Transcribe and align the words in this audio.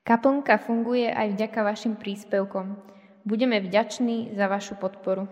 Kaplnka 0.00 0.56
funguje 0.58 1.12
aj 1.12 1.36
vďaka 1.36 1.60
vašim 1.60 1.94
príspevkom. 2.00 2.74
Budeme 3.24 3.60
vďační 3.60 4.32
za 4.32 4.48
vašu 4.48 4.80
podporu. 4.80 5.28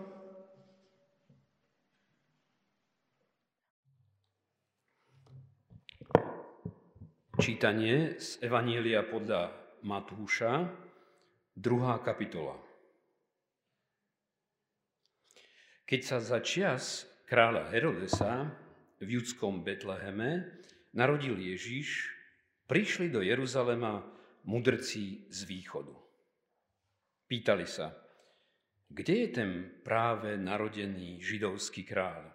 Čítanie 7.39 8.19
z 8.19 8.43
Evanielia 8.43 8.99
podľa 9.07 9.55
Matúša, 9.87 10.67
druhá 11.55 11.97
kapitola. 12.03 12.59
Keď 15.87 16.01
sa 16.03 16.19
za 16.19 16.43
čias 16.43 17.09
kráľa 17.25 17.71
Herodesa 17.73 18.53
v 19.01 19.17
judskom 19.17 19.63
Betleheme 19.63 20.61
narodil 20.93 21.39
Ježiš, 21.39 22.11
prišli 22.67 23.09
do 23.09 23.23
Jeruzalema 23.23 24.18
mudrci 24.45 25.27
z 25.27 25.39
východu. 25.43 25.95
Pýtali 27.27 27.65
sa, 27.67 27.93
kde 28.89 29.13
je 29.25 29.29
ten 29.29 29.51
práve 29.85 30.33
narodený 30.37 31.21
židovský 31.21 31.85
kráľ? 31.85 32.25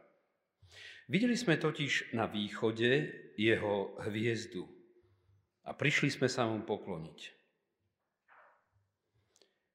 Videli 1.10 1.36
sme 1.36 1.60
totiž 1.60 2.16
na 2.16 2.24
východe 2.30 3.12
jeho 3.36 3.98
hviezdu 4.08 4.64
a 5.66 5.76
prišli 5.76 6.08
sme 6.08 6.28
sa 6.30 6.48
mu 6.48 6.62
pokloniť. 6.64 7.20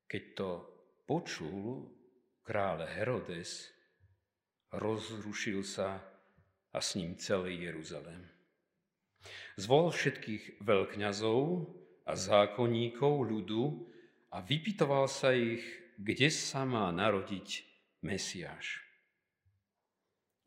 Keď 0.10 0.24
to 0.34 0.50
počul 1.06 1.86
kráľ 2.42 2.90
Herodes, 2.90 3.70
rozrušil 4.74 5.62
sa 5.62 6.02
a 6.74 6.80
s 6.82 6.98
ním 6.98 7.18
celý 7.18 7.62
Jeruzalém. 7.62 8.26
Zvolal 9.60 9.92
všetkých 9.92 10.64
veľkňazov 10.64 11.40
a 12.10 12.18
zákonníkov 12.18 13.22
ľudu 13.22 13.86
a 14.34 14.42
vypitoval 14.42 15.06
sa 15.06 15.30
ich, 15.30 15.62
kde 15.94 16.34
sa 16.34 16.66
má 16.66 16.90
narodiť 16.90 17.62
Mesiáš. 18.02 18.82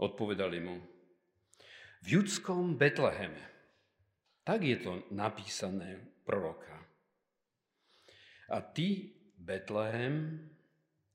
Odpovedali 0.03 0.59
mu, 0.59 0.83
v 2.03 2.07
judskom 2.19 2.75
Betleheme. 2.75 3.47
Tak 4.43 4.59
je 4.59 4.75
to 4.83 5.07
napísané 5.15 6.03
proroka. 6.27 6.75
A 8.51 8.59
ty, 8.59 9.15
Betlehem, 9.39 10.43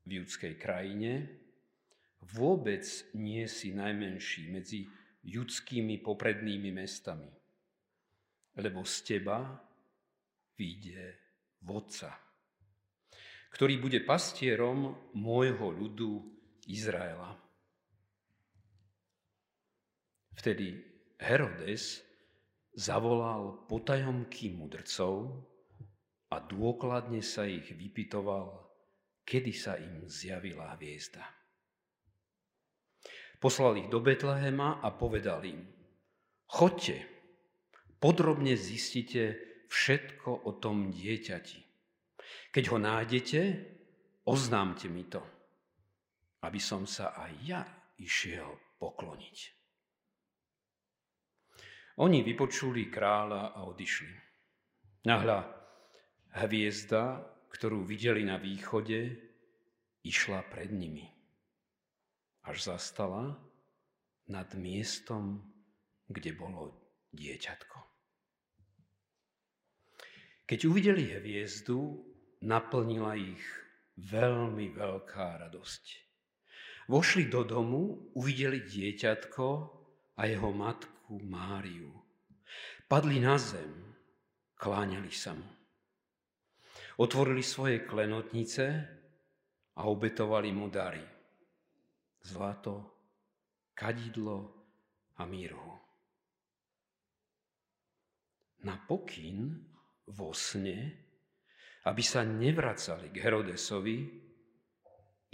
v 0.07 0.23
judskej 0.23 0.55
krajine, 0.55 1.27
vôbec 2.23 2.87
nie 3.19 3.43
si 3.51 3.75
najmenší 3.75 4.47
medzi 4.47 4.87
judskými 5.27 5.99
poprednými 5.99 6.71
mestami, 6.71 7.27
lebo 8.55 8.87
z 8.87 8.95
teba 9.03 9.66
vyjde 10.57 11.15
vodca, 11.61 12.11
ktorý 13.53 13.79
bude 13.79 14.01
pastierom 14.03 15.13
môjho 15.13 15.69
ľudu 15.71 16.11
Izraela. 16.67 17.37
Vtedy 20.37 20.77
Herodes 21.17 22.01
zavolal 22.77 23.65
potajomky 23.65 24.53
mudrcov 24.53 25.33
a 26.29 26.37
dôkladne 26.37 27.25
sa 27.25 27.49
ich 27.49 27.73
vypitoval, 27.73 28.53
kedy 29.25 29.53
sa 29.55 29.79
im 29.81 30.05
zjavila 30.05 30.77
hviezda. 30.77 31.25
Poslal 33.37 33.81
ich 33.81 33.89
do 33.89 34.01
Betlehema 34.01 34.81
a 34.81 34.93
povedal 34.93 35.45
im, 35.45 35.61
chodte, 36.49 37.01
podrobne 37.97 38.57
zistite 38.57 39.46
všetko 39.67 40.47
o 40.47 40.51
tom 40.57 40.91
dieťati. 40.91 41.59
Keď 42.51 42.63
ho 42.71 42.77
nájdete, 42.79 43.41
oznámte 44.27 44.87
mi 44.91 45.07
to, 45.07 45.23
aby 46.43 46.59
som 46.59 46.83
sa 46.83 47.15
aj 47.15 47.31
ja 47.43 47.61
išiel 47.99 48.79
pokloniť. 48.79 49.37
Oni 51.97 52.21
vypočuli 52.21 52.93
kráľa 52.93 53.57
a 53.57 53.65
odišli. 53.65 54.15
Nahľa 55.09 55.37
hviezda, 56.45 57.25
ktorú 57.49 57.81
videli 57.81 58.21
na 58.21 58.37
východe, 58.37 59.17
išla 60.05 60.45
pred 60.45 60.69
nimi. 60.69 61.09
Až 62.45 62.69
zastala 62.69 63.33
nad 64.29 64.49
miestom, 64.53 65.41
kde 66.05 66.31
bolo 66.37 66.77
dieťatko. 67.17 67.86
Keď 70.47 70.59
uvideli 70.63 71.11
hviezdu, 71.11 72.07
naplnila 72.47 73.19
ich 73.19 73.43
veľmi 73.99 74.71
veľká 74.71 75.43
radosť. 75.43 75.83
Vošli 76.87 77.27
do 77.27 77.43
domu, 77.43 78.15
uvideli 78.15 78.63
dieťatko 78.63 79.47
a 80.15 80.21
jeho 80.23 80.49
matku 80.55 81.19
Máriu. 81.19 81.91
Padli 82.87 83.19
na 83.19 83.35
zem, 83.35 83.91
kláňali 84.55 85.11
sa 85.11 85.35
mu. 85.35 85.51
Otvorili 87.03 87.43
svoje 87.43 87.83
klenotnice 87.83 88.65
a 89.75 89.81
obetovali 89.83 90.55
mu 90.55 90.71
dary. 90.71 91.03
Zlato, 92.23 92.75
kadidlo 93.75 94.39
a 95.19 95.27
mírhu. 95.27 95.75
Na 98.63 98.79
pokyn 98.79 99.75
vo 100.07 100.31
sne, 100.31 100.95
aby 101.87 102.03
sa 102.03 102.23
nevracali 102.23 103.11
k 103.11 103.17
Herodesovi, 103.23 103.97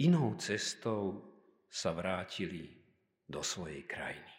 inou 0.02 0.34
cestou 0.38 1.34
sa 1.70 1.90
vrátili 1.94 2.70
do 3.26 3.42
svojej 3.42 3.82
krajiny. 3.86 4.34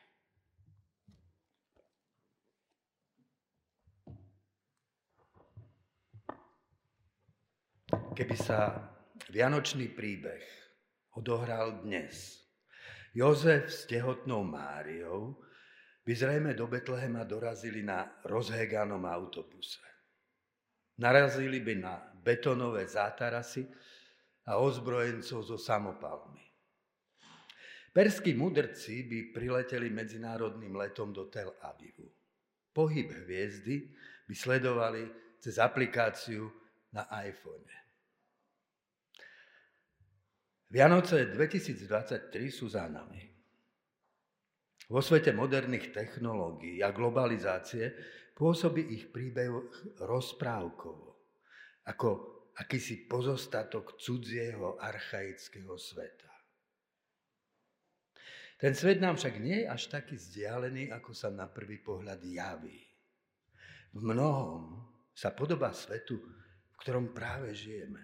Keby 8.15 8.35
sa 8.39 8.79
Vianočný 9.27 9.91
príbeh 9.91 10.43
odohral 11.19 11.83
dnes, 11.83 12.39
Jozef 13.15 13.71
s 13.71 13.87
tehotnou 13.87 14.43
Máriou 14.43 15.39
by 16.03 16.11
zrejme 16.15 16.51
do 16.55 16.67
Betlehema 16.67 17.23
dorazili 17.23 17.83
na 17.83 18.19
rozheganom 18.27 19.03
autobuse. 19.03 19.94
Narazili 20.95 21.59
by 21.59 21.75
na 21.75 21.99
betonové 22.23 22.87
zátarasy 22.87 23.67
a 24.47 24.57
ozbrojencov 24.57 25.43
so 25.43 25.57
samopalmi. 25.59 26.41
Perskí 27.91 28.35
mudrci 28.35 29.03
by 29.07 29.31
prileteli 29.31 29.91
medzinárodným 29.91 30.75
letom 30.75 31.15
do 31.15 31.31
Tel 31.31 31.55
Avivu. 31.63 32.11
Pohyb 32.75 33.11
hviezdy 33.11 33.87
by 34.27 34.35
sledovali 34.35 35.03
cez 35.39 35.59
aplikáciu 35.59 36.51
na 36.91 37.07
iPhone. 37.23 37.63
Vianoce 40.71 41.31
2023 41.31 42.51
sú 42.51 42.67
za 42.67 42.83
nami. 42.91 43.34
Vo 44.85 45.01
svete 45.01 45.33
moderných 45.33 45.89
technológií 45.89 46.81
a 46.85 46.93
globalizácie 46.93 47.89
pôsobí 48.37 48.85
ich 48.93 49.09
príbeh 49.09 49.49
rozprávkovo, 50.05 51.09
ako 51.89 52.07
akýsi 52.55 53.09
pozostatok 53.09 53.97
cudzieho 53.97 54.77
archaického 54.77 55.73
sveta. 55.75 56.31
Ten 58.55 58.71
svet 58.71 59.03
nám 59.03 59.19
však 59.19 59.35
nie 59.43 59.65
je 59.65 59.67
až 59.67 59.91
taký 59.91 60.15
vzdialený, 60.15 60.93
ako 60.95 61.11
sa 61.11 61.27
na 61.27 61.49
prvý 61.49 61.83
pohľad 61.83 62.23
javí. 62.23 62.79
V 63.91 63.99
mnohom 63.99 64.79
sa 65.11 65.35
podobá 65.35 65.75
svetu, 65.75 66.19
v 66.71 66.75
ktorom 66.79 67.11
práve 67.11 67.51
žijeme. 67.51 67.99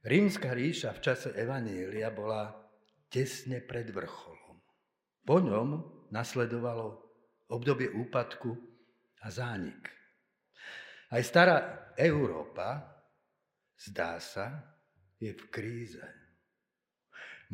Rímska 0.00 0.56
ríša 0.56 0.96
v 0.96 1.00
čase 1.04 1.28
Evanielia 1.36 2.08
bola 2.08 2.56
tesne 3.12 3.60
pred 3.60 3.92
vrcholom. 3.92 4.49
Po 5.30 5.38
ňom 5.38 5.78
nasledovalo 6.10 7.06
obdobie 7.54 7.86
úpadku 7.86 8.50
a 9.22 9.30
zánik. 9.30 9.86
Aj 11.14 11.22
stará 11.22 11.86
Európa, 11.94 12.82
zdá 13.78 14.18
sa, 14.18 14.58
je 15.22 15.30
v 15.30 15.42
kríze. 15.46 16.02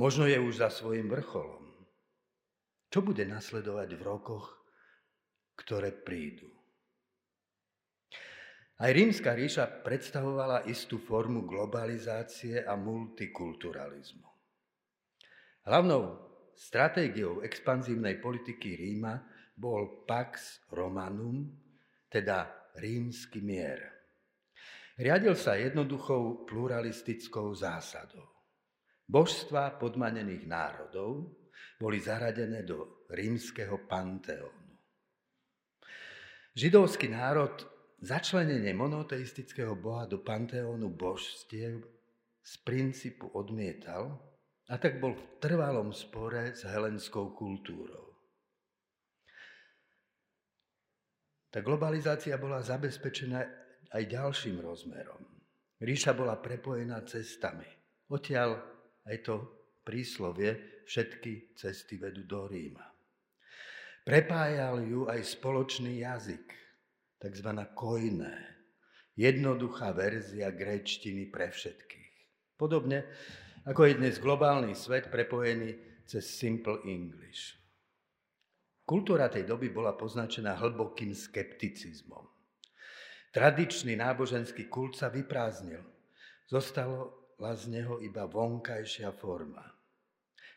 Možno 0.01 0.25
je 0.25 0.41
už 0.41 0.57
za 0.57 0.73
svojim 0.73 1.05
vrcholom. 1.05 1.69
Čo 2.89 3.05
bude 3.05 3.29
nasledovať 3.29 3.93
v 3.93 4.03
rokoch, 4.09 4.57
ktoré 5.61 5.93
prídu? 5.93 6.49
Aj 8.81 8.89
rímska 8.89 9.37
ríša 9.37 9.85
predstavovala 9.85 10.65
istú 10.65 10.97
formu 10.97 11.45
globalizácie 11.45 12.65
a 12.65 12.73
multikulturalizmu. 12.73 14.33
Hlavnou 15.69 16.26
Stratégiou 16.57 17.45
expanzívnej 17.45 18.17
politiky 18.17 18.81
Ríma 18.81 19.21
bol 19.53 20.09
Pax 20.09 20.65
Romanum, 20.73 21.53
teda 22.09 22.73
rímsky 22.81 23.45
mier. 23.45 23.85
Riadil 24.97 25.37
sa 25.37 25.61
jednoduchou 25.61 26.49
pluralistickou 26.49 27.53
zásadou. 27.53 28.25
Božstva 29.05 29.77
podmanených 29.77 30.49
národov 30.49 31.37
boli 31.77 32.01
zaradené 32.01 32.65
do 32.65 33.05
rímskeho 33.13 33.85
panteónu. 33.85 34.73
Židovský 36.57 37.13
národ 37.13 37.53
začlenenie 38.01 38.73
monoteistického 38.73 39.77
boha 39.77 40.09
do 40.09 40.25
panteónu 40.25 40.89
božstiev 40.89 41.85
z 42.41 42.53
princípu 42.65 43.29
odmietal 43.37 44.17
a 44.67 44.75
tak 44.79 44.99
bol 44.99 45.15
v 45.15 45.25
trvalom 45.39 45.95
spore 45.95 46.55
s 46.55 46.67
helenskou 46.67 47.35
kultúrou. 47.39 48.19
Tá 51.51 51.63
globalizácia 51.63 52.37
bola 52.37 52.61
zabezpečená 52.61 53.41
aj 53.95 54.03
ďalším 54.11 54.61
rozmerom. 54.61 55.23
Ríša 55.81 56.13
bola 56.13 56.37
prepojená 56.37 57.01
cestami. 57.07 57.69
Odtiaľ 58.11 58.59
aj 59.07 59.17
to 59.23 59.35
príslovie 59.87 60.83
všetky 60.85 61.55
cesty 61.55 61.97
vedú 61.97 62.27
do 62.27 62.51
Ríma. 62.51 62.85
Prepájal 64.07 64.87
ju 64.87 65.11
aj 65.11 65.19
spoločný 65.23 66.03
jazyk, 66.03 66.47
tzv. 67.19 67.51
kojné, 67.75 68.35
jednoduchá 69.19 69.91
verzia 69.91 70.55
gréčtiny 70.55 71.27
pre 71.31 71.51
všetkých. 71.51 72.13
Podobne 72.55 73.07
ako 73.67 73.83
je 73.83 73.99
dnes 73.99 74.23
globálny 74.23 74.79
svet 74.79 75.11
prepojený 75.11 75.75
cez 76.07 76.23
Simple 76.23 76.87
English. 76.87 77.59
Kultúra 78.87 79.27
tej 79.27 79.43
doby 79.43 79.75
bola 79.75 79.99
poznačená 79.99 80.55
hlbokým 80.63 81.11
skepticizmom. 81.11 82.23
Tradičný 83.35 83.99
náboženský 83.99 84.71
kult 84.71 84.95
sa 84.95 85.11
vyprázdnil. 85.11 85.83
Zostala 86.47 87.11
z 87.59 87.67
neho 87.75 87.99
iba 87.99 88.31
vonkajšia 88.31 89.11
forma. 89.19 89.67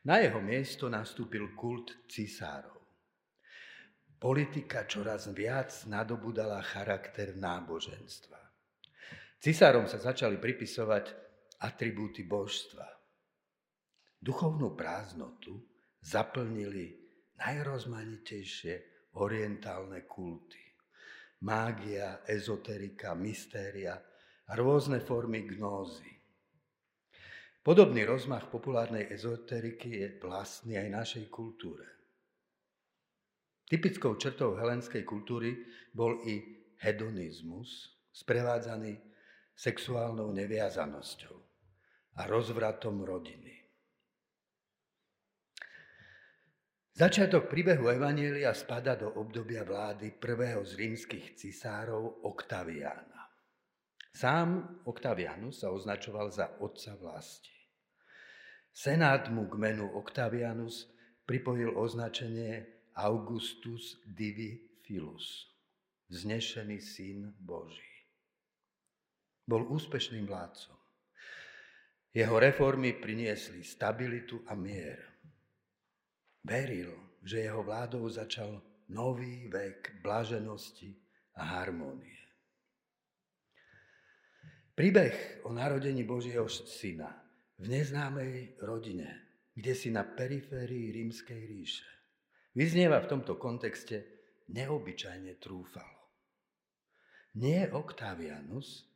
Na 0.06 0.22
jeho 0.22 0.38
miesto 0.38 0.86
nastúpil 0.86 1.58
kult 1.58 2.06
cisárov. 2.06 2.78
Politika 4.22 4.86
čoraz 4.86 5.26
viac 5.34 5.74
nadobudala 5.90 6.62
charakter 6.62 7.34
náboženstva. 7.34 8.38
Cisárom 9.42 9.90
sa 9.90 9.98
začali 9.98 10.38
pripisovať 10.38 11.06
atribúty 11.66 12.22
božstva. 12.22 12.99
Duchovnú 14.20 14.76
prázdnotu 14.76 15.64
zaplnili 16.04 17.00
najrozmanitejšie 17.40 19.08
orientálne 19.16 20.04
kulty 20.04 20.70
mágia, 21.40 22.20
ezoterika, 22.28 23.16
mystéria 23.16 23.96
a 24.50 24.52
rôzne 24.60 25.00
formy 25.00 25.48
gnózy. 25.48 26.10
Podobný 27.60 28.08
rozmach 28.08 28.48
populárnej 28.50 29.12
ezoteriky 29.12 29.90
je 30.04 30.08
vlastný 30.24 30.80
aj 30.80 30.88
našej 30.90 31.26
kultúre. 31.30 31.86
Typickou 33.70 34.18
črtou 34.18 34.58
helenskej 34.58 35.06
kultúry 35.06 35.54
bol 35.94 36.26
i 36.26 36.42
hedonizmus, 36.82 37.94
sprevádzaný 38.10 38.98
sexuálnou 39.54 40.34
neviazanosťou 40.34 41.38
a 42.18 42.26
rozvratom 42.26 43.06
rodiny. 43.06 43.59
Začiatok 47.00 47.48
príbehu 47.48 47.88
Evanielia 47.88 48.52
spada 48.52 49.00
do 49.00 49.08
obdobia 49.16 49.64
vlády 49.64 50.20
prvého 50.20 50.68
z 50.68 50.76
rímskych 50.76 51.32
cisárov 51.40 52.28
Oktaviána. 52.28 53.24
Sám 54.12 54.84
Oktavianus 54.84 55.64
sa 55.64 55.72
označoval 55.72 56.28
za 56.28 56.60
otca 56.60 57.00
vlasti. 57.00 57.56
Senát 58.76 59.32
mu 59.32 59.48
k 59.48 59.56
menu 59.56 59.88
Octavianus 59.96 60.92
pripojil 61.24 61.72
označenie 61.72 62.68
Augustus 63.00 64.04
Divi 64.04 64.84
Filus, 64.84 65.56
vznešený 66.12 66.84
syn 66.84 67.32
Boží. 67.40 67.96
Bol 69.48 69.72
úspešným 69.72 70.28
vládcom. 70.28 70.76
Jeho 72.12 72.36
reformy 72.36 72.92
priniesli 72.92 73.64
stabilitu 73.64 74.44
a 74.52 74.52
mier. 74.52 75.09
Veril, 76.50 77.22
že 77.22 77.46
jeho 77.46 77.62
vládou 77.62 78.10
začal 78.10 78.58
nový 78.90 79.46
vek 79.54 80.02
blaženosti 80.02 80.98
a 81.38 81.46
harmónie. 81.46 82.18
Príbeh 84.74 85.46
o 85.46 85.54
narodení 85.54 86.02
Božieho 86.02 86.50
syna 86.50 87.14
v 87.62 87.70
neznámej 87.70 88.58
rodine, 88.66 89.30
kde 89.54 89.78
si 89.78 89.94
na 89.94 90.02
periférii 90.02 90.90
rímskej 90.90 91.42
ríše, 91.46 91.86
vyznieva 92.58 92.98
v 93.06 93.10
tomto 93.14 93.38
kontexte 93.38 94.10
neobyčajne 94.50 95.38
trúfalo. 95.38 96.02
Nie 97.38 97.70
Octavianus, 97.70 98.90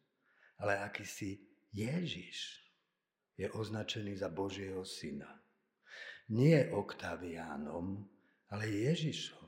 ale 0.58 0.82
akýsi 0.82 1.38
Ježiš 1.70 2.66
je 3.38 3.46
označený 3.46 4.18
za 4.18 4.34
Božieho 4.34 4.82
syna 4.82 5.43
nie 6.34 6.66
Oktaviánom, 6.74 8.02
ale 8.50 8.66
Ježišom 8.66 9.46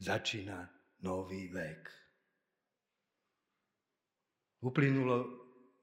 začína 0.00 0.64
nový 1.04 1.52
vek. 1.52 1.92
Uplynulo 4.64 5.28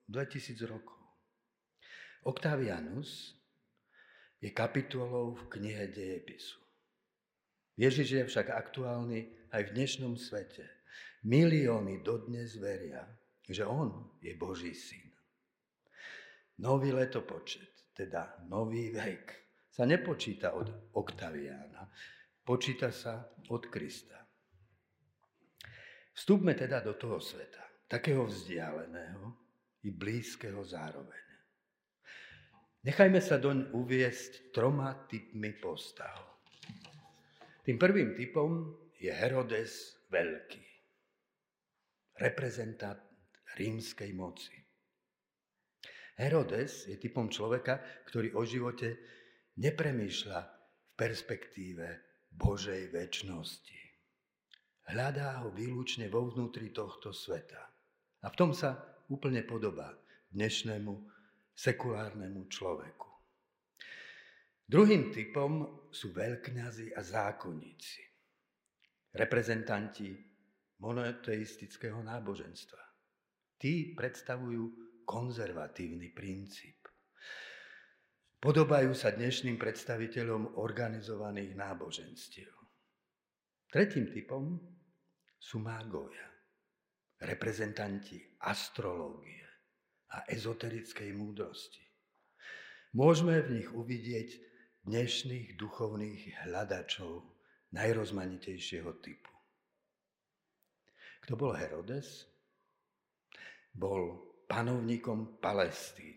2000 0.09 0.57
rokov. 0.65 0.97
Octavianus 2.25 3.37
je 4.41 4.49
kapitolou 4.49 5.37
v 5.37 5.43
knihe 5.53 5.85
dejepisu. 5.93 6.61
Ježiš 7.77 8.09
je 8.09 8.23
však 8.25 8.49
aktuálny 8.49 9.53
aj 9.53 9.61
v 9.69 9.73
dnešnom 9.77 10.17
svete. 10.17 10.65
Milióny 11.29 12.01
dodnes 12.01 12.57
veria, 12.57 13.05
že 13.45 13.65
on 13.65 14.17
je 14.21 14.33
Boží 14.33 14.73
syn. 14.73 15.13
Nový 16.57 16.89
letopočet, 16.89 17.93
teda 17.93 18.41
nový 18.49 18.89
vek, 18.89 19.46
sa 19.77 19.85
nepočíta 19.85 20.57
od 20.57 20.89
Oktaviána, 20.97 21.85
počíta 22.41 22.89
sa 22.89 23.29
od 23.53 23.69
Krista. 23.69 24.17
Vstúpme 26.17 26.57
teda 26.57 26.81
do 26.81 26.97
toho 26.97 27.21
sveta, 27.21 27.85
takého 27.85 28.25
vzdialeného 28.25 29.37
i 29.85 29.93
blízkeho 29.93 30.65
zároveň. 30.65 31.25
Nechajme 32.89 33.21
sa 33.21 33.37
doň 33.37 33.77
uviesť 33.77 34.49
troma 34.49 34.97
typmi 35.05 35.53
postav. 35.61 36.41
Tým 37.61 37.77
prvým 37.77 38.17
typom 38.17 38.73
je 38.97 39.13
Herodes 39.13 40.01
Veľký, 40.09 40.65
reprezentant 42.17 42.97
rímskej 43.53 44.09
moci. 44.17 44.57
Herodes 46.17 46.89
je 46.89 46.97
typom 46.97 47.29
človeka, 47.29 47.77
ktorý 48.09 48.33
o 48.33 48.41
živote 48.41 48.97
nepremýšľa 49.57 50.39
v 50.41 50.91
perspektíve 50.93 51.85
Božej 52.33 52.93
väčšnosti. 52.93 53.79
Hľadá 54.87 55.43
ho 55.43 55.51
výlučne 55.51 56.07
vo 56.07 56.31
vnútri 56.31 56.71
tohto 56.71 57.11
sveta. 57.11 57.59
A 58.23 58.27
v 58.31 58.35
tom 58.39 58.55
sa 58.55 58.79
úplne 59.11 59.43
podobá 59.43 59.91
dnešnému 60.31 60.93
sekulárnemu 61.51 62.47
človeku. 62.47 63.09
Druhým 64.67 65.11
typom 65.11 65.83
sú 65.91 66.11
veľkňazi 66.11 66.95
a 66.95 67.01
zákonníci, 67.03 68.03
reprezentanti 69.15 70.11
monoteistického 70.83 72.03
náboženstva. 72.03 72.83
Tí 73.57 73.95
predstavujú 73.95 74.63
konzervatívny 75.07 76.11
princíp. 76.11 76.86
Podobajú 78.37 78.93
sa 78.93 79.17
dnešným 79.17 79.57
predstaviteľom 79.57 80.61
organizovaných 80.61 81.57
náboženstiev. 81.57 82.53
Tretím 83.65 84.13
typom 84.13 84.61
sú 85.41 85.57
mágovia, 85.57 86.29
reprezentanti 87.17 88.37
astrológie 88.45 89.41
a 90.13 90.21
ezoterickej 90.29 91.17
múdrosti. 91.17 91.81
Môžeme 92.93 93.41
v 93.41 93.57
nich 93.57 93.69
uvidieť 93.73 94.29
dnešných 94.85 95.57
duchovných 95.57 96.45
hľadačov 96.45 97.25
najrozmanitejšieho 97.73 99.01
typu. 99.01 99.33
Kto 101.25 101.33
bol 101.33 101.57
Herodes? 101.57 102.29
Bol 103.73 104.29
panovníkom 104.45 105.41
Palestíny 105.41 106.16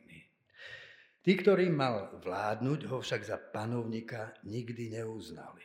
Tí, 1.21 1.37
ktorí 1.37 1.69
mal 1.69 2.17
vládnuť, 2.25 2.89
ho 2.89 3.05
však 3.05 3.23
za 3.29 3.37
panovníka 3.37 4.33
nikdy 4.49 4.97
neuznali. 4.97 5.65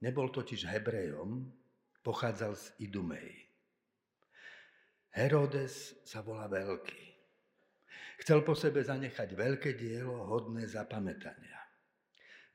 Nebol 0.00 0.32
totiž 0.32 0.64
Hebrejom, 0.64 1.44
pochádzal 2.00 2.52
z 2.56 2.64
Idumej. 2.88 3.44
Herodes 5.12 6.00
sa 6.08 6.24
volá 6.24 6.48
veľký. 6.48 7.04
Chcel 8.24 8.40
po 8.40 8.56
sebe 8.56 8.80
zanechať 8.80 9.36
veľké 9.36 9.76
dielo 9.76 10.24
hodné 10.24 10.64
zapamätania. 10.64 11.60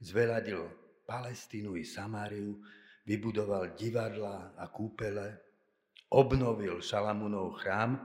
Zveladil 0.01 0.65
Palestínu 1.06 1.77
i 1.77 1.86
Samáriu, 1.86 2.58
vybudoval 3.06 3.77
divadla 3.77 4.58
a 4.58 4.65
kúpele, 4.74 5.38
obnovil 6.10 6.82
Šalamúnov 6.82 7.62
chrám 7.62 7.98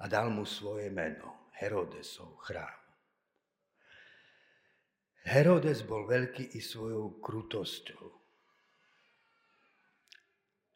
a 0.00 0.04
dal 0.08 0.32
mu 0.32 0.48
svoje 0.48 0.88
meno, 0.88 1.52
Herodesov 1.60 2.40
chrám. 2.40 2.85
Herodes 5.26 5.82
bol 5.82 6.06
veľký 6.06 6.54
i 6.54 6.62
svojou 6.62 7.18
krutosťou. 7.18 8.06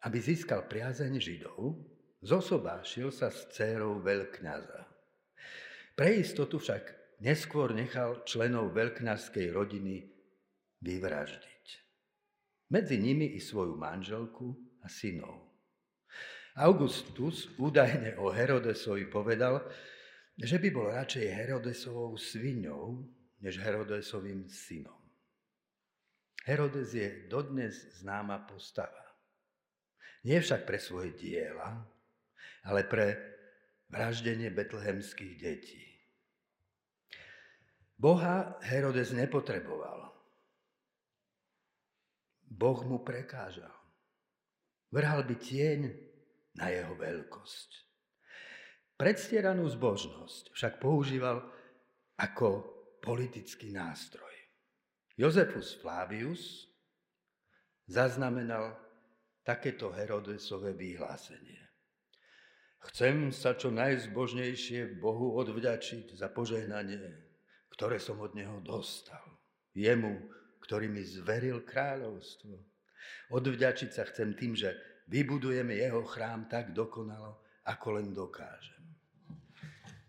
Aby 0.03 0.19
získal 0.19 0.67
priazeň 0.67 1.23
Židov, 1.23 1.79
zosobášil 2.19 3.15
sa 3.15 3.31
s 3.31 3.47
dcérou 3.55 4.03
veľkňaza. 4.03 4.81
Pre 5.95 6.11
istotu 6.19 6.59
však 6.59 6.83
neskôr 7.23 7.71
nechal 7.71 8.27
členov 8.27 8.75
veľkňazskej 8.75 9.55
rodiny 9.55 10.11
vyvraždiť. 10.83 11.67
Medzi 12.75 12.97
nimi 12.99 13.39
i 13.39 13.41
svoju 13.41 13.79
manželku 13.79 14.51
a 14.83 14.91
synov. 14.91 15.47
Augustus 16.59 17.47
údajne 17.55 18.19
o 18.19 18.35
Herodesovi 18.35 19.07
povedal, 19.07 19.63
že 20.35 20.59
by 20.59 20.69
bol 20.75 20.91
radšej 20.91 21.27
Herodesovou 21.31 22.19
sviňou, 22.19 22.99
než 23.41 23.59
Herodesovým 23.59 24.49
synom. 24.49 25.01
Herodes 26.45 26.97
je 26.97 27.29
dodnes 27.29 27.73
známa 28.01 28.49
postava. 28.49 29.05
Nie 30.25 30.41
však 30.41 30.69
pre 30.69 30.77
svoje 30.81 31.17
diela, 31.17 31.85
ale 32.65 32.85
pre 32.85 33.17
vraždenie 33.89 34.53
betlehemských 34.53 35.35
detí. 35.41 35.85
Boha 38.01 38.57
Herodes 38.65 39.13
nepotreboval. 39.13 40.09
Boh 42.49 42.81
mu 42.89 43.05
prekážal. 43.05 43.73
Vrhal 44.91 45.23
by 45.25 45.37
tieň 45.37 45.81
na 46.57 46.73
jeho 46.73 46.97
veľkosť. 46.97 47.71
Predstieranú 48.97 49.65
zbožnosť 49.69 50.53
však 50.53 50.73
používal 50.81 51.45
ako 52.21 52.80
politický 53.01 53.73
nástroj. 53.73 54.31
Jozefus 55.17 55.77
Flavius 55.81 56.69
zaznamenal 57.85 58.77
takéto 59.45 59.91
Herodesové 59.93 60.73
vyhlásenie. 60.73 61.61
Chcem 62.81 63.29
sa 63.29 63.53
čo 63.53 63.69
najzbožnejšie 63.69 64.97
Bohu 64.97 65.37
odvďačiť 65.37 66.17
za 66.17 66.33
požehnanie, 66.33 67.13
ktoré 67.77 68.01
som 68.01 68.17
od 68.25 68.33
Neho 68.33 68.65
dostal. 68.65 69.21
Jemu, 69.77 70.17
ktorý 70.65 70.89
mi 70.89 71.05
zveril 71.05 71.61
kráľovstvo. 71.61 72.57
Odvďačiť 73.37 73.91
sa 73.93 74.09
chcem 74.09 74.33
tým, 74.33 74.57
že 74.57 74.73
vybudujeme 75.13 75.77
Jeho 75.77 76.01
chrám 76.09 76.49
tak 76.49 76.73
dokonalo, 76.73 77.45
ako 77.69 78.01
len 78.01 78.17
dokážem. 78.17 78.81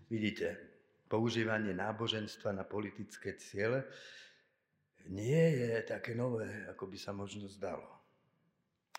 Vidíte, 0.08 0.71
používanie 1.12 1.76
náboženstva 1.76 2.56
na 2.56 2.64
politické 2.64 3.36
ciele 3.36 3.84
nie 5.12 5.60
je 5.60 5.84
také 5.84 6.16
nové, 6.16 6.48
ako 6.72 6.88
by 6.88 6.96
sa 6.96 7.12
možno 7.12 7.52
zdalo. 7.52 7.84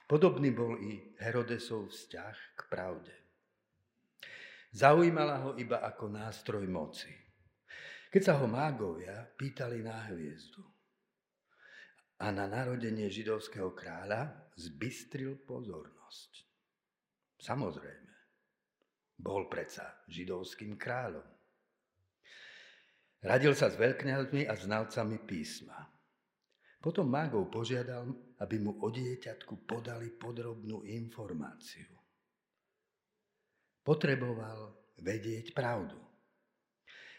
Podobný 0.04 0.52
bol 0.52 0.76
i 0.76 1.16
Herodesov 1.16 1.88
vzťah 1.88 2.36
k 2.52 2.60
pravde. 2.68 3.14
Zaujímala 4.76 5.40
ho 5.48 5.50
iba 5.56 5.80
ako 5.80 6.12
nástroj 6.12 6.68
moci. 6.68 7.08
Keď 8.12 8.20
sa 8.20 8.36
ho 8.36 8.44
mágovia 8.44 9.24
pýtali 9.24 9.80
na 9.80 10.12
hviezdu 10.12 10.60
a 12.20 12.28
na 12.28 12.44
narodenie 12.44 13.08
židovského 13.08 13.72
kráľa 13.72 14.52
zbystril 14.60 15.40
pozornosť. 15.48 16.44
Samozrejme, 17.40 18.14
bol 19.16 19.48
predsa 19.48 20.04
židovským 20.12 20.76
kráľom. 20.76 21.24
Radil 23.22 23.54
sa 23.54 23.70
s 23.70 23.78
veľkňazmi 23.78 24.50
a 24.50 24.54
znalcami 24.58 25.22
písma. 25.22 25.78
Potom 26.82 27.06
mágov 27.06 27.46
požiadal, 27.54 28.10
aby 28.42 28.58
mu 28.58 28.82
o 28.82 28.88
dieťatku 28.90 29.62
podali 29.62 30.10
podrobnú 30.10 30.82
informáciu. 30.82 31.86
Potreboval 33.86 34.74
vedieť 34.98 35.54
pravdu. 35.54 35.94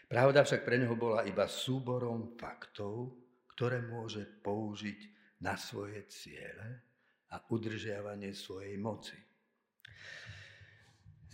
Pravda 0.04 0.44
však 0.44 0.68
pre 0.68 0.76
neho 0.76 0.92
bola 0.92 1.24
iba 1.24 1.48
súborom 1.48 2.36
faktov, 2.36 3.16
ktoré 3.56 3.80
môže 3.80 4.28
použiť 4.44 5.00
na 5.40 5.56
svoje 5.56 6.04
ciele 6.12 6.84
a 7.32 7.40
udržiavanie 7.48 8.36
svojej 8.36 8.76
moci. 8.76 9.16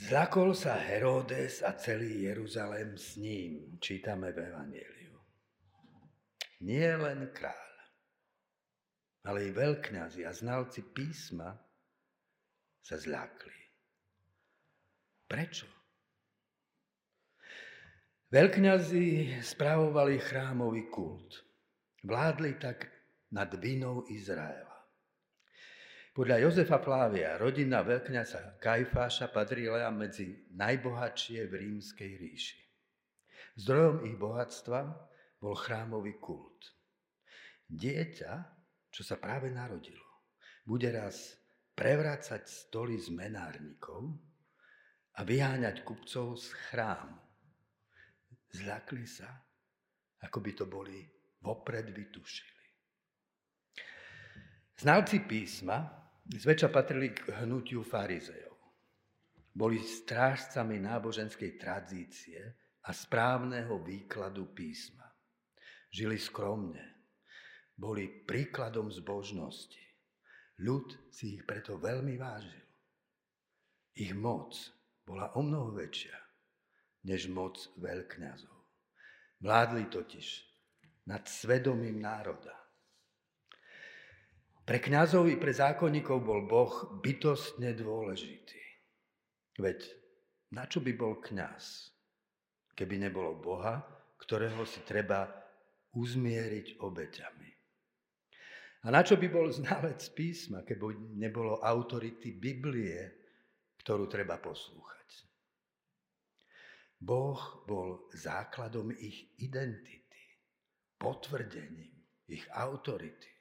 Zlakol 0.00 0.56
sa 0.56 0.80
Herodes 0.80 1.60
a 1.60 1.76
celý 1.76 2.24
Jeruzalém 2.24 2.96
s 2.96 3.20
ním, 3.20 3.76
čítame 3.84 4.32
v 4.32 4.48
Evangeliu. 4.48 5.20
Nie 6.64 6.96
len 6.96 7.28
kráľ, 7.28 7.72
ale 9.28 9.44
i 9.44 9.50
veľkňazi 9.52 10.24
a 10.24 10.32
znalci 10.32 10.88
písma 10.96 11.52
sa 12.80 12.96
zľakli. 12.96 13.60
Prečo? 15.28 15.68
Veľkňazi 18.32 19.36
správovali 19.44 20.16
chrámový 20.16 20.88
kult. 20.88 21.44
Vládli 22.08 22.56
tak 22.56 22.88
nad 23.36 23.52
vinou 23.60 24.08
Izraela. 24.08 24.69
Podľa 26.10 26.42
Jozefa 26.42 26.82
Flávia 26.82 27.38
rodina 27.38 27.86
veľkňaza 27.86 28.58
Kajfáša 28.58 29.30
patrila 29.30 29.86
medzi 29.94 30.50
najbohatšie 30.58 31.46
v 31.46 31.52
rímskej 31.54 32.12
ríši. 32.18 32.58
Zdrojom 33.62 34.02
ich 34.10 34.18
bohatstva 34.18 34.90
bol 35.38 35.54
chrámový 35.54 36.18
kult. 36.18 36.74
Dieťa, 37.70 38.32
čo 38.90 39.06
sa 39.06 39.22
práve 39.22 39.54
narodilo, 39.54 40.26
bude 40.66 40.90
raz 40.90 41.38
prevrácať 41.78 42.42
stoly 42.42 42.98
z 42.98 43.14
menárnikov 43.14 44.10
a 45.14 45.22
vyháňať 45.22 45.86
kupcov 45.86 46.34
z 46.42 46.50
chrámu. 46.66 47.22
Zľakli 48.50 49.06
sa, 49.06 49.30
ako 50.26 50.42
by 50.42 50.50
to 50.58 50.66
boli 50.66 51.06
vopred 51.38 51.86
vytušili. 51.94 52.66
Znalci 54.74 55.22
písma 55.22 55.99
zväčša 56.28 56.68
patrili 56.68 57.14
k 57.14 57.32
hnutiu 57.40 57.80
farizejov. 57.80 58.58
Boli 59.50 59.80
strážcami 59.80 60.78
náboženskej 60.82 61.56
tradície 61.56 62.38
a 62.84 62.90
správneho 62.92 63.80
výkladu 63.82 64.52
písma. 64.52 65.08
Žili 65.90 66.20
skromne, 66.20 67.10
boli 67.74 68.06
príkladom 68.06 68.92
zbožnosti. 68.92 69.82
Ľud 70.60 71.10
si 71.10 71.40
ich 71.40 71.42
preto 71.48 71.80
veľmi 71.80 72.14
vážil. 72.20 72.68
Ich 73.96 74.12
moc 74.14 74.54
bola 75.02 75.34
o 75.34 75.42
mnoho 75.42 75.74
väčšia 75.74 76.20
než 77.04 77.32
moc 77.32 77.56
veľkňazov. 77.80 78.56
Vládli 79.40 79.88
totiž 79.88 80.28
nad 81.08 81.24
svedomím 81.24 81.96
národa. 81.96 82.59
Pre 84.70 84.78
kňazov 84.78 85.26
i 85.26 85.34
pre 85.34 85.50
zákonníkov 85.50 86.22
bol 86.22 86.46
Boh 86.46 87.02
bytostne 87.02 87.74
dôležitý. 87.74 88.62
Veď 89.58 89.82
na 90.54 90.62
čo 90.70 90.78
by 90.78 90.94
bol 90.94 91.18
kňaz, 91.18 91.90
keby 92.78 93.02
nebolo 93.02 93.34
Boha, 93.34 93.82
ktorého 94.22 94.62
si 94.62 94.78
treba 94.86 95.26
uzmieriť 95.90 96.78
obeťami? 96.86 97.50
A 98.86 98.94
na 98.94 99.02
čo 99.02 99.18
by 99.18 99.26
bol 99.26 99.50
znalec 99.50 100.06
písma, 100.14 100.62
keby 100.62 101.18
nebolo 101.18 101.58
autority 101.58 102.38
Biblie, 102.38 103.26
ktorú 103.82 104.06
treba 104.06 104.38
poslúchať? 104.38 105.26
Boh 106.94 107.66
bol 107.66 108.06
základom 108.14 108.94
ich 108.94 109.34
identity, 109.42 110.38
potvrdením 110.94 112.06
ich 112.30 112.46
autority. 112.54 113.39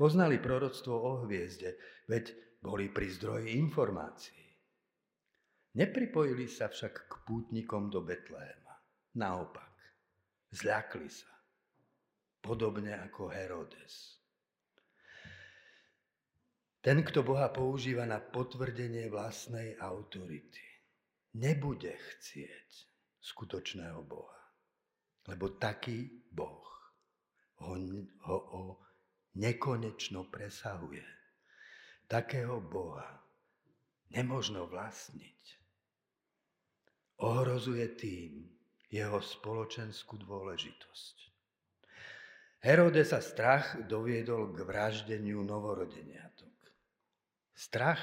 Poznali 0.00 0.40
proroctvo 0.40 0.96
o 0.96 1.12
hviezde, 1.28 1.76
veď 2.08 2.32
boli 2.64 2.88
pri 2.88 3.12
zdroji 3.12 3.60
informácií. 3.60 4.48
Nepripojili 5.76 6.48
sa 6.48 6.72
však 6.72 6.94
k 7.04 7.12
pútnikom 7.28 7.92
do 7.92 8.00
Betléma. 8.00 8.80
Naopak, 9.20 9.76
zľakli 10.56 11.04
sa. 11.04 11.28
Podobne 12.40 12.96
ako 12.96 13.28
Herodes. 13.28 14.24
Ten, 16.80 17.04
kto 17.04 17.20
Boha 17.20 17.52
používa 17.52 18.08
na 18.08 18.24
potvrdenie 18.24 19.12
vlastnej 19.12 19.76
autority, 19.76 20.64
nebude 21.36 21.92
chcieť 21.92 22.68
skutočného 23.20 24.00
Boha. 24.08 24.40
Lebo 25.28 25.60
taký 25.60 26.08
Boh 26.32 26.64
ho, 27.60 27.76
ho, 28.24 28.38
ho 28.48 28.89
nekonečno 29.34 30.26
presahuje. 30.30 31.06
Takého 32.10 32.58
Boha 32.58 33.22
nemožno 34.10 34.66
vlastniť. 34.66 35.42
Ohrozuje 37.20 37.86
tým 37.94 38.48
jeho 38.90 39.20
spoločenskú 39.22 40.18
dôležitosť. 40.18 41.16
Herode 42.60 43.06
sa 43.06 43.22
strach 43.24 43.78
doviedol 43.88 44.52
k 44.52 44.66
vraždeniu 44.66 45.40
novorodeniatok. 45.46 46.52
Strach 47.54 48.02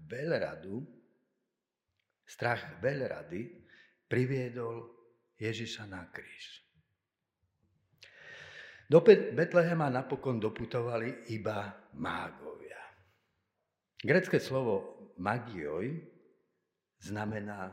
veľradu, 0.00 0.84
strach 2.24 2.80
veľrady 2.82 3.64
priviedol 4.08 4.92
Ježiša 5.40 5.84
na 5.88 6.04
kríž. 6.08 6.63
Do 8.90 9.00
Betlehema 9.00 9.88
napokon 9.88 10.40
doputovali 10.40 11.32
iba 11.32 11.72
mágovia. 11.96 12.80
Grecké 14.04 14.36
slovo 14.36 15.08
magioj 15.16 16.04
znamená 17.00 17.72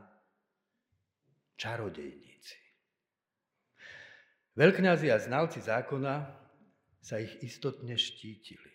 čarodejníci. 1.59 2.59
Veľkňazi 4.55 5.07
a 5.11 5.17
znalci 5.19 5.59
zákona 5.59 6.15
sa 7.03 7.19
ich 7.19 7.43
istotne 7.43 7.99
štítili. 7.99 8.71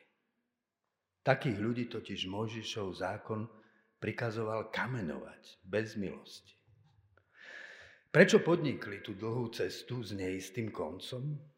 Takých 1.25 1.59
ľudí 1.59 1.85
totiž 1.88 2.28
Mojžišov 2.28 3.00
zákon 3.00 3.49
prikazoval 3.97 4.69
kamenovať 4.69 5.64
bez 5.64 5.97
milosti. 5.97 6.55
Prečo 8.12 8.40
podnikli 8.40 9.00
tú 9.05 9.12
dlhú 9.16 9.52
cestu 9.52 10.00
s 10.00 10.12
neistým 10.16 10.73
koncom? 10.73 11.56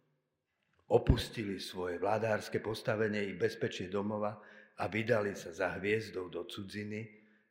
Opustili 0.88 1.60
svoje 1.60 2.00
vládárske 2.00 2.64
postavenie 2.64 3.20
i 3.28 3.36
bezpečie 3.36 3.92
domova 3.92 4.40
a 4.80 4.88
vydali 4.88 5.36
sa 5.36 5.52
za 5.52 5.76
hviezdou 5.76 6.32
do 6.32 6.48
cudziny, 6.48 7.00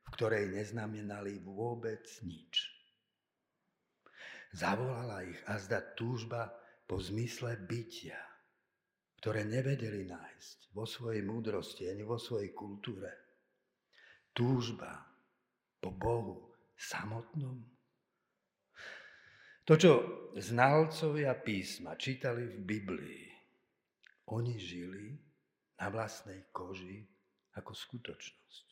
v 0.01 0.07
ktorej 0.15 0.49
neznamenali 0.49 1.37
vôbec 1.45 2.01
nič. 2.25 2.73
Zavolala 4.57 5.21
ich 5.27 5.37
azda 5.45 5.83
túžba 5.93 6.49
po 6.87 6.97
zmysle 6.97 7.61
bytia, 7.67 8.17
ktoré 9.21 9.43
nevedeli 9.43 10.07
nájsť 10.07 10.71
vo 10.71 10.87
svojej 10.87 11.21
múdrosti 11.21 11.91
ani 11.91 12.01
vo 12.07 12.15
svojej 12.15 12.55
kultúre. 12.55 13.11
Túžba 14.31 15.03
po 15.77 15.93
Bohu 15.93 16.55
samotnom. 16.73 17.59
To, 19.67 19.73
čo 19.75 19.93
znalcovia 20.39 21.35
písma 21.35 21.99
čítali 21.99 22.47
v 22.47 22.57
Biblii, 22.63 23.26
oni 24.27 24.59
žili 24.59 25.15
na 25.79 25.87
vlastnej 25.87 26.51
koži 26.51 27.05
ako 27.55 27.71
skutočnosť. 27.71 28.67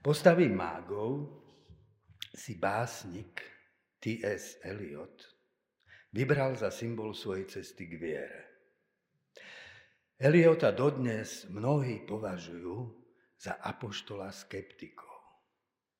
Postavy 0.00 0.48
mágov 0.48 1.28
si 2.32 2.56
básnik 2.56 3.36
T.S. 4.00 4.64
Eliot 4.64 5.40
vybral 6.12 6.56
za 6.56 6.72
symbol 6.72 7.12
svojej 7.12 7.46
cesty 7.48 7.84
k 7.84 7.94
viere. 8.00 8.40
Eliota 10.20 10.72
dodnes 10.72 11.48
mnohí 11.48 12.04
považujú 12.04 12.76
za 13.40 13.56
apoštola 13.60 14.32
skeptikov. 14.32 15.08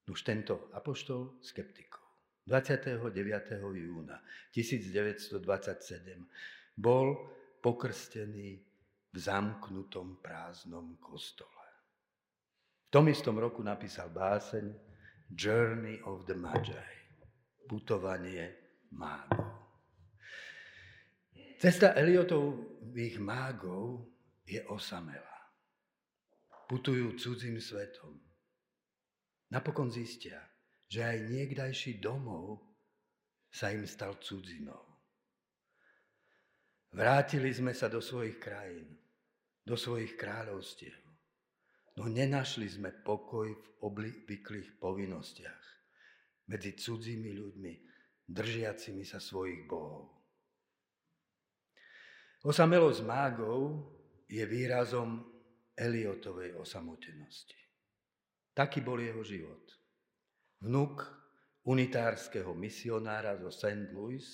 Už 0.09 0.21
tento 0.25 0.73
apoštol 0.77 1.41
skeptikov 1.41 2.10
29. 2.51 3.15
júna 3.79 4.19
1927 4.51 5.39
bol 6.75 7.15
pokrstený 7.63 8.59
v 9.07 9.17
zamknutom 9.17 10.19
prázdnom 10.19 10.99
kostole. 10.99 11.71
V 12.91 12.99
tom 12.99 13.07
istom 13.07 13.39
roku 13.39 13.63
napísal 13.63 14.11
báseň 14.11 14.67
Journey 15.31 16.03
of 16.03 16.27
the 16.27 16.35
Magi, 16.35 16.75
putovanie 17.71 18.51
mágov. 18.99 19.47
Cesta 21.55 21.95
Eliotových 21.95 23.23
mágov 23.23 24.11
je 24.43 24.59
osamelá. 24.67 25.39
Putujú 26.67 27.15
cudzím 27.15 27.63
svetom. 27.63 28.19
Napokon 29.55 29.87
zistia, 29.87 30.50
že 30.91 31.07
aj 31.07 31.19
niekdajší 31.31 32.03
domov 32.03 32.59
sa 33.47 33.71
im 33.71 33.87
stal 33.87 34.19
cudzinou. 34.19 34.83
Vrátili 36.91 37.55
sme 37.55 37.71
sa 37.71 37.87
do 37.87 38.03
svojich 38.03 38.43
krajín, 38.43 38.91
do 39.63 39.79
svojich 39.79 40.19
kráľovstiev, 40.19 40.99
no 42.03 42.11
nenašli 42.11 42.67
sme 42.67 42.91
pokoj 42.91 43.47
v 43.47 43.67
obvyklých 43.87 44.83
povinnostiach 44.83 45.65
medzi 46.51 46.75
cudzími 46.75 47.31
ľuďmi, 47.39 47.73
držiacimi 48.27 49.07
sa 49.07 49.23
svojich 49.23 49.71
bohov. 49.71 50.11
Osamelosť 52.43 53.07
mágov 53.07 53.87
je 54.27 54.43
výrazom 54.43 55.23
Eliotovej 55.79 56.59
osamotenosti. 56.59 57.59
Taký 58.51 58.83
bol 58.83 58.99
jeho 58.99 59.23
život. 59.23 59.80
Vnuk 60.61 61.09
unitárskeho 61.65 62.53
misionára 62.53 63.37
zo 63.41 63.49
St. 63.49 63.97
Louis 63.97 64.25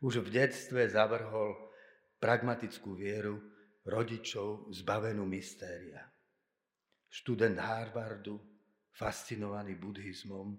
už 0.00 0.24
v 0.24 0.28
detstve 0.32 0.88
zavrhol 0.88 1.52
pragmatickú 2.16 2.96
vieru 2.96 3.36
rodičov 3.84 4.72
zbavenú 4.72 5.28
mystéria. 5.28 6.08
Študent 7.12 7.60
Harvardu, 7.60 8.40
fascinovaný 8.96 9.76
buddhizmom, 9.76 10.56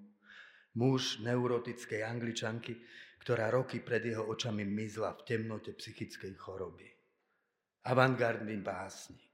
muž 0.78 1.26
neurotickej 1.26 2.06
angličanky, 2.06 2.78
ktorá 3.22 3.50
roky 3.50 3.82
pred 3.82 4.06
jeho 4.06 4.30
očami 4.30 4.66
mizla 4.66 5.14
v 5.18 5.26
temnote 5.26 5.74
psychickej 5.74 6.38
choroby. 6.38 6.90
Avantgardný 7.86 8.62
básnik, 8.62 9.34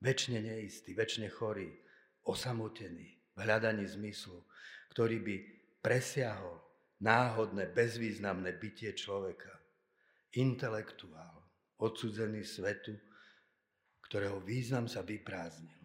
väčšine 0.00 0.40
neistý, 0.40 0.96
väčšine 0.96 1.28
chorý, 1.28 1.68
osamotený, 2.24 3.13
v 3.34 3.38
hľadaní 3.42 3.86
zmyslu, 3.86 4.38
ktorý 4.94 5.18
by 5.20 5.36
presiahol 5.82 6.62
náhodné, 7.02 7.74
bezvýznamné 7.74 8.56
bytie 8.56 8.94
človeka. 8.94 9.52
Intelektuál, 10.34 11.44
odsudzený 11.78 12.42
svetu, 12.42 12.94
ktorého 14.06 14.42
význam 14.42 14.86
sa 14.90 15.02
vyprázdnil. 15.02 15.84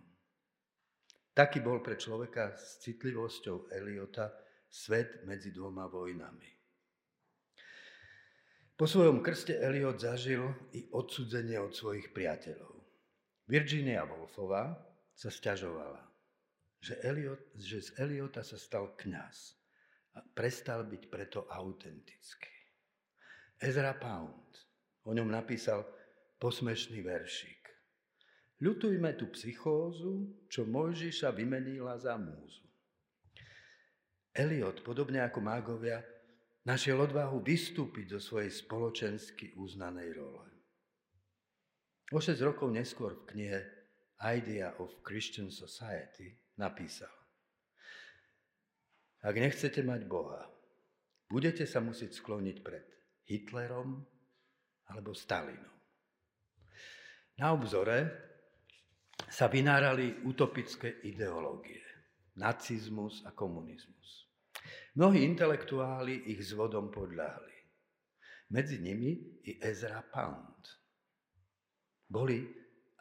Taký 1.34 1.62
bol 1.62 1.80
pre 1.80 1.96
človeka 1.96 2.58
s 2.58 2.82
citlivosťou 2.84 3.72
Eliota 3.72 4.34
svet 4.68 5.24
medzi 5.24 5.54
dvoma 5.54 5.88
vojnami. 5.88 6.50
Po 8.80 8.88
svojom 8.88 9.20
krste 9.20 9.60
Eliot 9.60 10.00
zažil 10.00 10.44
i 10.72 10.88
odsudzenie 10.96 11.60
od 11.60 11.76
svojich 11.76 12.16
priateľov. 12.16 12.80
Virginia 13.50 14.08
Woolfová 14.08 14.72
sa 15.12 15.28
stiažovala, 15.28 16.09
že, 16.80 16.96
Eliot, 17.04 17.52
že 17.60 17.84
z 17.84 17.90
Eliota 18.00 18.44
sa 18.44 18.56
stal 18.56 18.96
kňaz 18.96 19.38
a 20.16 20.24
prestal 20.24 20.88
byť 20.88 21.04
preto 21.12 21.46
autentický. 21.52 22.56
Ezra 23.60 23.92
Pound 24.00 24.56
o 25.04 25.12
ňom 25.12 25.28
napísal 25.28 25.84
posmešný 26.40 27.04
veršík. 27.04 27.60
Ľutujme 28.60 29.16
tú 29.16 29.32
psychózu, 29.36 30.48
čo 30.52 30.68
Mojžiša 30.68 31.32
vymenila 31.32 31.96
za 32.00 32.16
múzu. 32.20 32.68
Eliot, 34.36 34.84
podobne 34.84 35.24
ako 35.24 35.40
mágovia, 35.44 36.00
našiel 36.64 37.04
odvahu 37.04 37.44
vystúpiť 37.44 38.16
zo 38.16 38.20
svojej 38.20 38.52
spoločensky 38.52 39.56
uznanej 39.60 40.16
role. 40.16 40.48
O 42.16 42.20
6 42.20 42.40
rokov 42.42 42.72
neskôr 42.72 43.20
v 43.20 43.28
knihe 43.36 43.60
Idea 44.20 44.76
of 44.80 44.92
Christian 45.04 45.52
Society 45.52 46.39
napísal 46.60 47.12
Ak 49.24 49.36
nechcete 49.36 49.80
mať 49.84 50.04
Boha, 50.08 50.44
budete 51.32 51.64
sa 51.64 51.80
musieť 51.80 52.20
skloniť 52.20 52.58
pred 52.60 52.86
Hitlerom 53.28 54.00
alebo 54.92 55.16
Stalinom. 55.16 55.78
Na 57.40 57.56
obzore 57.56 58.00
sa 59.28 59.48
vynárali 59.48 60.24
utopické 60.28 61.04
ideológie, 61.08 61.84
nacizmus 62.36 63.24
a 63.24 63.32
komunizmus. 63.32 64.28
Mnohí 64.96 65.24
intelektuáli 65.24 66.32
ich 66.36 66.44
zvodom 66.44 66.92
podľahli. 66.92 67.56
Medzi 68.50 68.82
nimi 68.82 69.40
i 69.46 69.62
Ezra 69.62 70.02
Pound. 70.02 70.64
Boli 72.10 72.42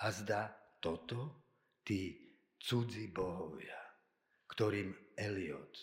a 0.04 0.06
zdá 0.12 0.52
toto 0.78 1.48
tí 1.80 2.27
cudzí 2.58 3.10
bohovia, 3.10 3.78
ktorým 4.50 4.94
Eliot 5.14 5.74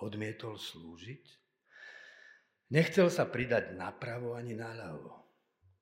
odmietol 0.00 0.60
slúžiť? 0.60 1.24
Nechcel 2.72 3.12
sa 3.12 3.28
pridať 3.28 3.76
napravo 3.76 4.32
ani 4.32 4.56
naľavo. 4.56 5.20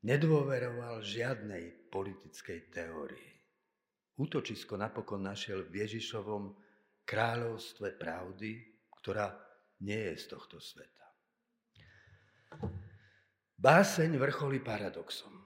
Nedôveroval 0.03 1.05
žiadnej 1.05 1.93
politickej 1.93 2.73
teórii. 2.73 3.31
Útočisko 4.19 4.75
napokon 4.75 5.23
našiel 5.23 5.69
v 5.71 5.87
Ježišovom 5.87 6.57
kráľovstve 7.07 7.95
pravdy, 7.95 8.53
ktorá 9.01 9.33
nie 9.87 9.97
je 10.13 10.15
z 10.19 10.25
tohto 10.35 10.59
sveta. 10.61 11.07
Báseň 13.61 14.17
vrcholí 14.17 14.65
paradoxom. 14.65 15.37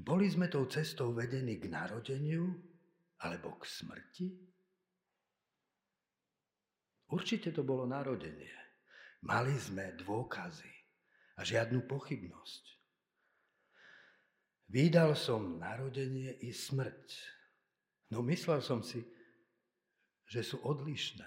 Boli 0.00 0.24
sme 0.32 0.48
tou 0.48 0.64
cestou 0.64 1.12
vedení 1.12 1.60
k 1.60 1.68
narodeniu 1.68 2.69
alebo 3.20 3.56
k 3.60 3.64
smrti? 3.68 4.28
Určite 7.10 7.50
to 7.50 7.66
bolo 7.66 7.84
narodenie. 7.84 8.54
Mali 9.26 9.52
sme 9.58 9.98
dôkazy 9.98 10.72
a 11.36 11.44
žiadnu 11.44 11.84
pochybnosť. 11.84 12.64
Výdal 14.70 15.18
som 15.18 15.58
narodenie 15.58 16.38
i 16.46 16.54
smrť. 16.54 17.08
No 18.14 18.22
myslel 18.22 18.62
som 18.62 18.86
si, 18.86 19.02
že 20.30 20.46
sú 20.46 20.62
odlišné. 20.62 21.26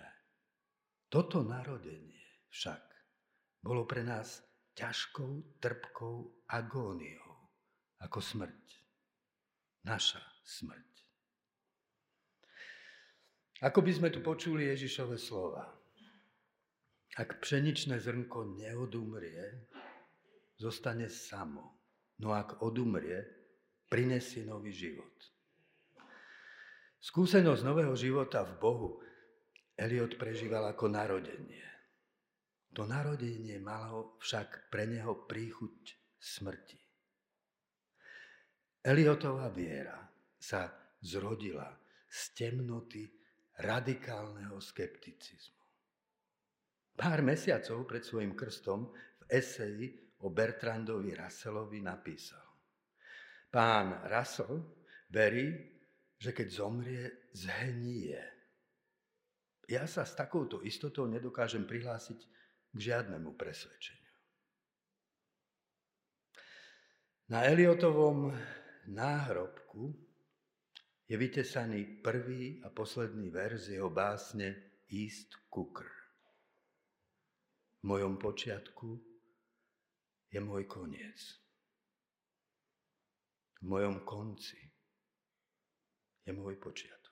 Toto 1.11 1.43
narodenie 1.43 2.47
však 2.47 2.81
bolo 3.59 3.83
pre 3.83 4.07
nás 4.07 4.39
ťažkou, 4.73 5.59
trpkou 5.59 6.47
agóniou, 6.47 7.51
ako 7.99 8.19
smrť. 8.23 8.63
Naša 9.83 10.23
smrť. 10.47 10.92
Ako 13.63 13.79
by 13.79 13.91
sme 13.95 14.09
tu 14.11 14.19
počuli 14.19 14.67
Ježišove 14.67 15.15
slova. 15.15 15.63
Ak 17.15 17.39
pšeničné 17.39 17.95
zrnko 17.95 18.59
neodumrie, 18.59 19.71
zostane 20.59 21.07
samo. 21.07 21.79
No 22.19 22.35
ak 22.35 22.59
odumrie, 22.59 23.23
prinesie 23.87 24.43
nový 24.43 24.75
život. 24.75 25.15
Skúsenosť 26.99 27.63
nového 27.63 27.95
života 27.95 28.43
v 28.43 28.53
Bohu 28.59 28.89
Eliot 29.79 30.19
prežíval 30.19 30.67
ako 30.75 30.91
narodenie. 30.91 31.63
To 32.75 32.83
narodenie 32.83 33.63
malo 33.63 34.19
však 34.19 34.67
pre 34.67 34.91
neho 34.91 35.23
príchuť 35.23 35.95
smrti. 36.19 36.79
Eliotová 38.83 39.47
viera 39.55 40.03
sa 40.35 40.67
zrodila 40.99 41.71
z 42.11 42.19
temnoty 42.35 43.22
radikálneho 43.61 44.57
skepticizmu. 44.57 45.61
Pár 46.93 47.25
mesiacov 47.25 47.89
pred 47.89 48.05
svojim 48.05 48.37
krstom 48.37 48.89
v 48.93 49.23
eseji 49.29 49.87
o 50.21 50.29
Bertrandovi 50.29 51.17
Russellovi 51.17 51.81
napísal. 51.81 52.45
Pán 53.49 54.05
Russell 54.09 54.61
verí, 55.09 55.73
že 56.17 56.31
keď 56.31 56.47
zomrie, 56.49 57.05
zhnie. 57.33 58.21
Ja 59.67 59.85
sa 59.89 60.05
s 60.05 60.13
takouto 60.13 60.61
istotou 60.61 61.09
nedokážem 61.09 61.65
prihlásiť 61.65 62.19
k 62.73 62.77
žiadnemu 62.77 63.33
presvedčeniu. 63.37 64.13
Na 67.29 67.47
Eliotovom 67.49 68.33
náhrobku 68.89 69.95
je 71.07 71.15
vytesaný 71.17 71.99
prvý 71.99 72.63
a 72.63 72.71
posledný 72.71 73.29
verz 73.29 73.69
jeho 73.69 73.89
básne 73.91 74.55
East 74.87 75.35
Cooker. 75.51 75.89
V 77.79 77.83
mojom 77.83 78.15
počiatku 78.15 78.95
je 80.31 80.39
môj 80.39 80.63
koniec. 80.63 81.19
V 83.59 83.63
mojom 83.67 84.03
konci 84.07 84.59
je 86.23 86.31
môj 86.31 86.55
počiatok. 86.55 87.11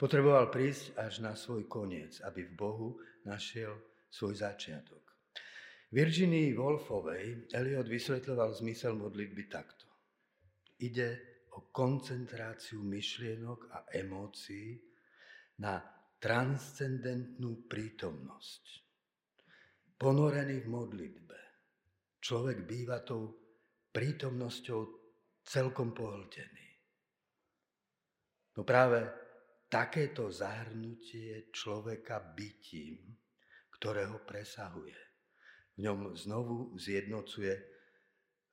Potreboval 0.00 0.48
prísť 0.48 0.96
až 0.98 1.22
na 1.22 1.36
svoj 1.36 1.68
koniec, 1.68 2.18
aby 2.24 2.48
v 2.48 2.56
Bohu 2.56 2.88
našiel 3.28 3.76
svoj 4.10 4.40
začiatok. 4.40 5.04
Virginii 5.92 6.56
Wolfovej 6.56 7.52
Eliot 7.52 7.84
vysvetľoval 7.84 8.56
zmysel 8.56 8.96
modlitby 8.96 9.44
takto. 9.52 9.84
Ide 10.80 11.31
o 11.52 11.68
koncentráciu 11.68 12.80
myšlienok 12.80 13.60
a 13.72 13.78
emócií 13.92 14.80
na 15.60 15.76
transcendentnú 16.16 17.68
prítomnosť. 17.68 18.64
Ponorený 19.98 20.64
v 20.64 20.68
modlitbe, 20.70 21.40
človek 22.22 22.64
býva 22.64 23.04
tou 23.04 23.36
prítomnosťou 23.92 24.80
celkom 25.44 25.92
pohltený. 25.92 26.68
No 28.56 28.62
práve 28.62 29.02
takéto 29.66 30.30
zahrnutie 30.30 31.50
človeka 31.50 32.22
bytím, 32.22 33.02
ktorého 33.76 34.22
presahuje. 34.22 35.00
V 35.74 35.78
ňom 35.88 36.14
znovu 36.14 36.76
zjednocuje 36.78 37.54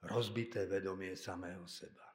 rozbité 0.07 0.65
vedomie 0.65 1.13
samého 1.13 1.67
seba. 1.67 2.09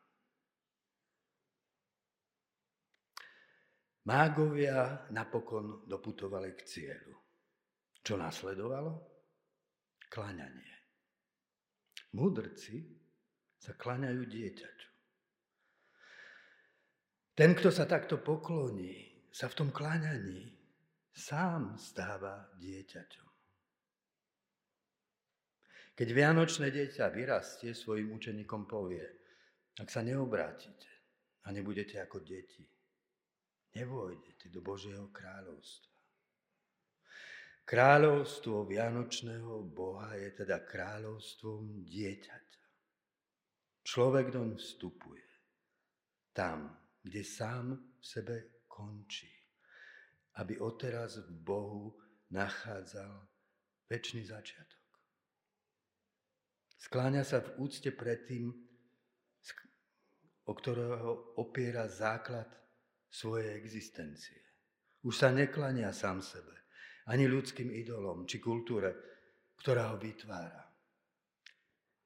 Mágovia 4.05 5.09
napokon 5.17 5.89
doputovali 5.89 6.53
k 6.53 6.61
cieľu. 6.69 7.17
Čo 8.05 8.21
nasledovalo? 8.21 8.93
Klaňanie. 10.13 10.75
Mudrci 12.13 12.85
sa 13.57 13.73
klaňajú 13.73 14.23
dieťaťu. 14.29 14.91
Ten, 17.35 17.51
kto 17.57 17.73
sa 17.73 17.89
takto 17.89 18.21
pokloní, 18.21 19.27
sa 19.35 19.51
v 19.51 19.57
tom 19.59 19.69
kláňaní 19.75 20.53
sám 21.11 21.75
stáva 21.81 22.55
dieťaťom. 22.61 23.29
Keď 25.95 26.09
vianočné 26.11 26.71
dieťa 26.71 27.11
vyrastie, 27.11 27.75
svojim 27.75 28.15
učeníkom 28.15 28.67
povie, 28.67 29.07
ak 29.79 29.89
sa 29.91 30.03
neobrátite 30.03 30.91
a 31.47 31.51
nebudete 31.51 31.99
ako 31.99 32.23
deti, 32.23 32.63
nevôjdete 33.75 34.49
do 34.55 34.63
Božieho 34.63 35.11
kráľovstva. 35.11 35.93
Kráľovstvo 37.65 38.69
Vianočného 38.69 39.65
Boha 39.65 40.15
je 40.21 40.31
teda 40.37 40.63
kráľovstvom 40.63 41.83
dieťaťa. 41.89 42.65
Človek 43.85 44.33
doň 44.33 44.49
vstupuje 44.57 45.29
tam, 46.37 46.73
kde 47.01 47.23
sám 47.25 47.73
v 48.01 48.05
sebe 48.05 48.37
končí, 48.69 49.33
aby 50.41 50.61
odteraz 50.61 51.25
v 51.25 51.31
Bohu 51.41 51.97
nachádzal 52.33 53.29
väčší 53.89 54.29
začiatok. 54.29 54.85
Skláňa 56.85 57.25
sa 57.25 57.41
v 57.41 57.65
úcte 57.65 57.89
pred 57.97 58.29
tým, 58.29 58.53
o 60.45 60.53
ktorého 60.53 61.41
opiera 61.41 61.89
základ 61.89 62.64
svojej 63.15 63.55
existencie. 63.55 64.43
Už 65.07 65.15
sa 65.15 65.31
neklania 65.31 65.95
sám 65.95 66.19
sebe, 66.19 66.67
ani 67.07 67.31
ľudským 67.31 67.71
idolom 67.71 68.27
či 68.27 68.43
kultúre, 68.43 68.91
ktorá 69.63 69.95
ho 69.95 69.97
vytvára. 70.03 70.67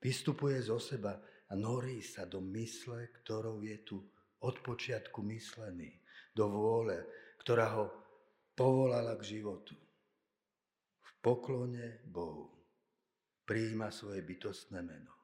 Vystupuje 0.05 0.61
zo 0.61 0.77
seba 0.77 1.17
a 1.49 1.53
norí 1.57 2.05
sa 2.05 2.29
do 2.29 2.45
mysle, 2.53 3.09
ktorou 3.25 3.65
je 3.65 3.79
tu 3.89 3.97
od 4.45 4.61
počiatku 4.61 5.25
myslený, 5.25 5.91
do 6.37 6.45
vôle, 6.53 7.03
ktorá 7.41 7.73
ho 7.81 7.85
povolala 8.53 9.17
k 9.17 9.39
životu. 9.39 9.75
V 11.03 11.11
poklone 11.25 12.05
Bohu 12.05 12.53
prijíma 13.49 13.89
svoje 13.89 14.23
bytostné 14.23 14.85
meno 14.85 15.15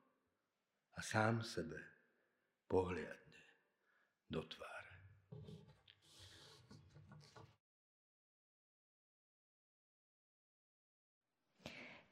a 0.96 1.04
sám 1.04 1.44
sebe 1.44 1.78
pohliadne 2.66 3.42
do 4.26 4.42
tváre. 4.42 4.73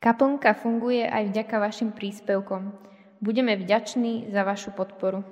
Kaplnka 0.03 0.59
funguje 0.59 1.07
aj 1.07 1.31
vďaka 1.31 1.63
vašim 1.63 1.95
príspevkom. 1.95 2.75
Budeme 3.23 3.55
vďační 3.55 4.35
za 4.35 4.43
vašu 4.43 4.75
podporu. 4.75 5.23